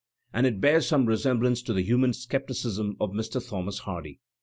And 0.33 0.47
it 0.47 0.59
bears 0.59 0.87
some 0.87 1.05
resemblance 1.05 1.61
to 1.61 1.73
the 1.73 1.83
humane 1.83 2.13
scepticism 2.13 2.97
of 2.99 3.11
Mr. 3.11 3.39
Thomas 3.47 3.77
Hardy. 3.77 4.19